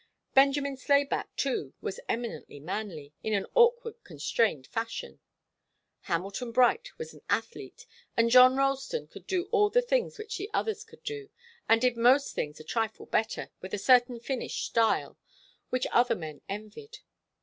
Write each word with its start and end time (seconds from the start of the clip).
Benjamin 0.33 0.77
Slayback, 0.77 1.35
too, 1.35 1.75
was 1.79 1.99
eminently 2.09 2.59
manly, 2.59 3.13
in 3.21 3.33
an 3.35 3.45
awkward, 3.53 4.03
constrained 4.03 4.65
fashion. 4.65 5.19
Hamilton 6.09 6.51
Bright 6.51 6.97
was 6.97 7.13
an 7.13 7.21
athlete. 7.29 7.85
And 8.17 8.31
John 8.31 8.55
Ralston 8.57 9.05
could 9.05 9.27
do 9.27 9.43
all 9.51 9.69
the 9.69 9.83
things 9.83 10.17
which 10.17 10.39
the 10.39 10.49
others 10.55 10.83
could 10.83 11.03
do, 11.03 11.29
and 11.69 11.79
did 11.79 11.97
most 11.97 12.33
things 12.33 12.59
a 12.59 12.63
trifle 12.63 13.05
better, 13.05 13.51
with 13.61 13.75
a 13.75 13.77
certain 13.77 14.19
finished 14.19 14.65
'style' 14.65 15.19
which 15.69 15.85
other 15.91 16.15
men 16.15 16.41
envied. 16.49 16.97